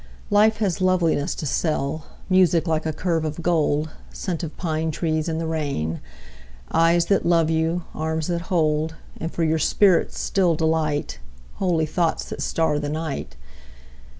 Life 0.31 0.57
has 0.57 0.81
loveliness 0.81 1.35
to 1.35 1.45
sell, 1.45 2.05
Music 2.27 2.65
like 2.65 2.87
a 2.87 2.91
curve 2.91 3.23
of 3.23 3.43
gold, 3.43 3.91
Scent 4.11 4.41
of 4.41 4.57
pine 4.57 4.89
trees 4.89 5.29
in 5.29 5.37
the 5.37 5.45
rain, 5.45 6.01
Eyes 6.71 7.05
that 7.05 7.23
love 7.23 7.51
you, 7.51 7.83
arms 7.93 8.25
that 8.25 8.41
hold, 8.49 8.95
And 9.17 9.31
for 9.31 9.43
your 9.43 9.59
spirit's 9.59 10.19
still 10.19 10.55
delight, 10.55 11.19
Holy 11.57 11.85
thoughts 11.85 12.25
that 12.29 12.41
star 12.41 12.79
the 12.79 12.89
night. 12.89 13.35